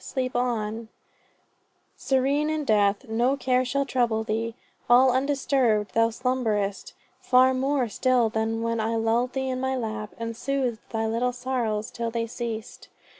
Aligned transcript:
Sleep 0.03 0.35
on, 0.35 0.87
Serene 1.95 2.49
in 2.49 2.65
death. 2.65 3.07
No 3.07 3.37
care 3.37 3.63
shall 3.63 3.85
trouble 3.85 4.23
thee. 4.23 4.55
All 4.89 5.11
undisturbed 5.11 5.93
thou 5.93 6.09
slumberest; 6.09 6.95
far 7.19 7.53
more 7.53 7.87
still 7.87 8.27
Than 8.27 8.63
when 8.63 8.79
I 8.79 8.95
lulled 8.95 9.33
thee 9.33 9.49
in 9.49 9.59
my 9.61 9.75
lap, 9.75 10.15
and 10.17 10.35
sooth'd 10.35 10.79
Thy 10.89 11.05
little 11.05 11.31
sorrows 11.33 11.91
till 11.91 12.09
they 12.09 12.25
ceased.... 12.25 12.87